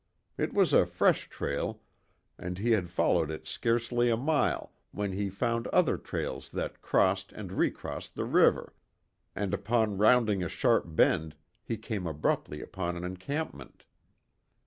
[0.35, 1.79] It was a fresh trail,
[2.35, 7.31] and he had followed it scarcely a mile when he found other trails that crossed
[7.33, 8.73] and recrossed the river,
[9.35, 13.85] and upon rounding a sharp bend, he came abruptly upon an encampment.